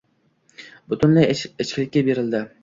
Butunlay 0.93 1.29
ichkilikka 1.35 2.05
berildi 2.11 2.43